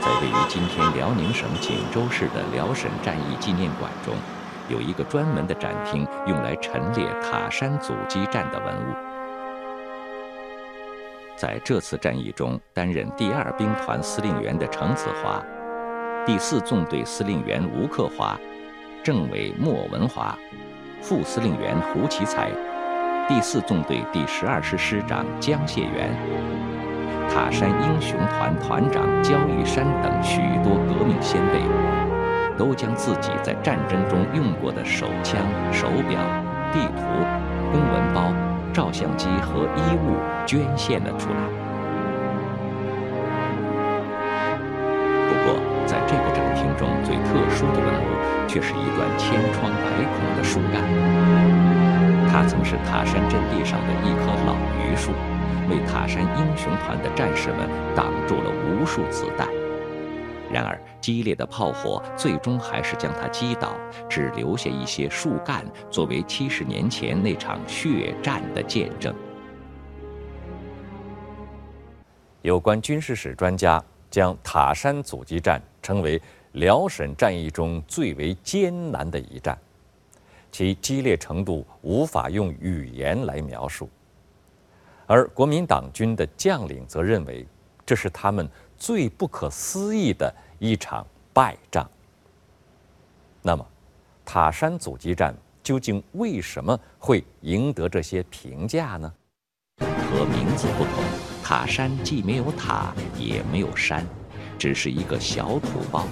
[0.00, 4.14] 在位于今天辽宁省锦州市的辽沈战役纪念馆中，
[4.68, 8.94] 有一个专门的展厅，用来陈列塔山阻击战的文物。
[11.36, 15.42] 在这次战役中，担任第二兵团司令员的程子华，
[16.26, 18.38] 第四纵队司令员吴克华。
[19.04, 20.36] 政委莫文华，
[21.00, 22.50] 副司令员胡奇才，
[23.28, 26.10] 第四纵队第十二师师长江谢元，
[27.38, 31.60] 塔山英雄团团长焦玉山等许多革命先辈，
[32.58, 35.40] 都将自己在战争中用过的手枪、
[35.70, 36.18] 手表、
[36.72, 37.04] 地图、
[37.70, 38.32] 公文包、
[38.72, 41.38] 照相机和衣物捐献了出来。
[45.28, 48.18] 不过，在这个展厅中最特殊的文物。
[48.48, 49.84] 却是一段千疮百
[50.16, 50.82] 孔的树干，
[52.32, 55.12] 它曾是塔山阵地上的一棵老榆树，
[55.68, 59.48] 为塔山英雄团的战士们挡住了无数子弹。
[60.50, 63.74] 然而，激烈的炮火最终还是将他击倒，
[64.08, 69.14] 只留下一些树干作为七十年前那场血战的见证。
[72.42, 76.20] 有关军事史专家将塔山阻击战称为。
[76.52, 79.56] 辽沈战役中最为艰难的一战，
[80.50, 83.88] 其激烈程度无法用语言来描述。
[85.08, 87.44] 而国民党军的将领则认为，
[87.86, 91.90] 这是他们最不可思议的一场败仗。
[93.40, 93.66] 那么，
[94.22, 99.10] 塔山阻击战究竟为什么会赢得这些评价呢？
[99.80, 101.02] 和名字不同，
[101.42, 104.06] 塔山既没有塔，也没有山。
[104.58, 106.06] 只是一个小土包，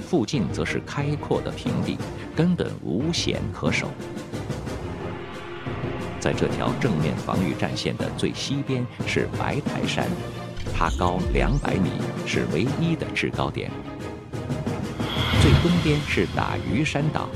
[0.00, 1.96] 附近则是开阔的平地，
[2.36, 3.88] 根本无险可守。
[6.24, 10.08] 在这条正面防御战线的最西边是白台山，
[10.74, 11.90] 它高两百米，
[12.24, 13.70] 是唯一的制高点。
[15.42, 17.28] 最东边是打鱼山岛，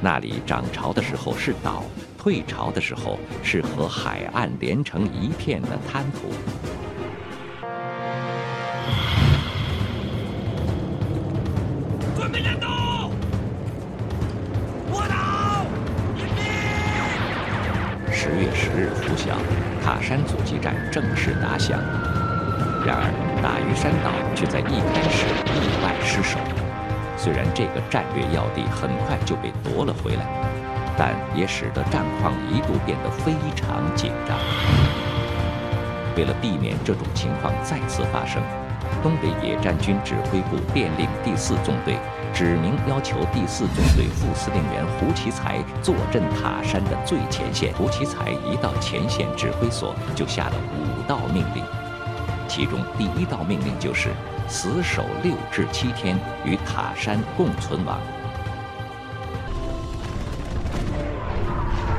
[0.00, 1.84] 那里涨潮的时候是岛，
[2.16, 6.30] 退潮的时候是和海岸连成一片的滩涂。
[18.58, 19.36] 十日拂晓，
[19.80, 21.78] 塔山阻击战正式打响。
[22.84, 23.06] 然而，
[23.40, 26.38] 打鱼山岛却在一开始意外失守。
[27.16, 30.26] 虽然这个战略要地很快就被夺了回来，
[30.98, 34.36] 但也使得战况一度变得非常紧张。
[36.16, 38.42] 为了避免这种情况再次发生，
[39.04, 41.96] 东北野战军指挥部电令第四纵队。
[42.32, 47.74] 指明要求第四纵队副司令员胡奇才坐镇塔山的最前线。
[47.74, 51.64] 胡奇才一到前线指挥所，就下了五道命令，
[52.46, 54.10] 其中第一道命令就是
[54.48, 57.98] 死守六至七天，与塔山共存亡。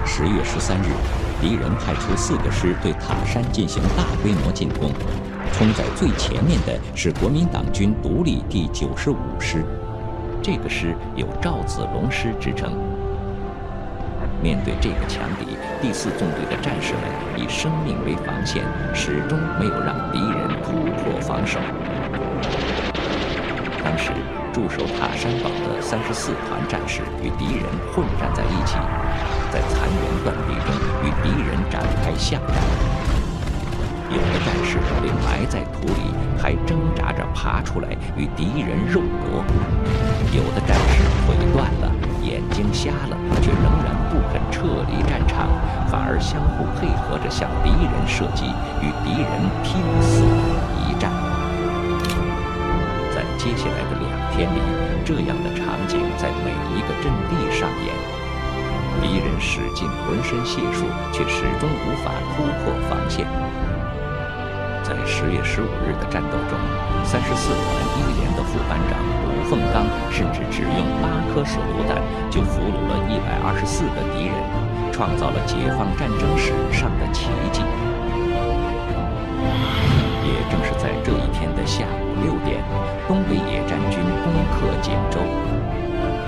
[0.05, 0.87] 十月十三日，
[1.41, 4.91] 敌人派出四个师对塔山进行大规模进攻，
[5.53, 9.63] 冲在最前面的是国民党军独立第九十五师。
[10.41, 12.71] 这个师有赵子龙师之称。
[14.41, 17.03] 面对这个强敌，第四纵队的战士们
[17.35, 18.63] 以生命为防线，
[18.93, 21.59] 始终没有让敌人突破防守。
[23.83, 24.11] 当时
[24.53, 28.77] 驻守塔山堡的三十四团战士与敌人混战在一起，
[29.51, 30.73] 在残垣断壁中
[31.03, 32.55] 与敌人展开巷战。
[34.09, 36.79] 有的战士被埋在土里，还挣
[37.33, 39.43] 爬出来与敌人肉搏；
[40.31, 41.91] 有的战士腿断了、
[42.21, 45.47] 眼睛瞎了，却仍然不肯撤离战场，
[45.87, 48.45] 反而相互配合着向敌人射击，
[48.81, 49.29] 与敌人
[49.63, 50.23] 拼死
[50.85, 51.11] 一战。
[53.13, 54.59] 在接下来的两天里，
[55.03, 57.93] 这样的场景在每一个阵地上演。
[59.01, 63.25] 敌人使尽浑身解数，却始终无法突破防线。
[64.83, 66.37] 在十月十五日的战斗，
[67.29, 67.61] 十四团
[67.93, 68.97] 一连的副班长
[69.29, 74.33] 吴凤刚甚至只用八颗手榴弹就俘虏了一百二十四个敌人
[74.91, 77.61] 创造了解放战争史上的奇迹。
[80.25, 82.65] 也正是在这一天的下午六点
[83.07, 85.21] 东北野战军攻克锦州。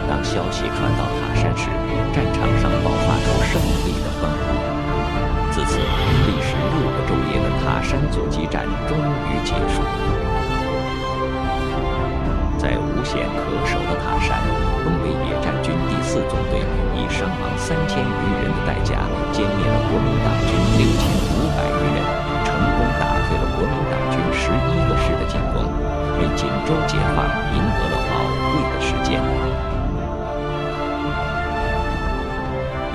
[0.07, 1.65] 当消息传到塔山时
[2.13, 3.59] 战场上爆发出胜
[3.89, 10.20] 利的欢呼自此历时六个昼夜的塔山阻击战终于结束。
[13.11, 14.39] 在无险可守的塔山，
[14.85, 16.63] 东北野战军第四纵队
[16.95, 19.03] 以伤亡三千余人的代价，
[19.33, 21.99] 歼灭了国民党军六千五百余人，
[22.47, 25.67] 成功打退了国民党军十一个师的进攻，
[26.19, 28.15] 为锦州解放赢得了宝
[28.47, 29.19] 贵的时间。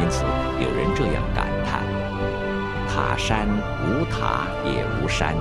[0.00, 0.24] 因此，
[0.62, 1.82] 有人这样感叹
[2.88, 3.46] ：“塔山
[3.84, 5.34] 无塔也无山，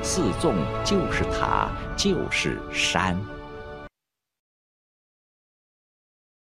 [0.00, 3.14] 四纵就是塔就是山。”